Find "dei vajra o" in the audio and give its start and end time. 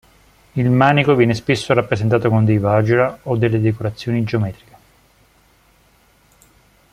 2.43-3.17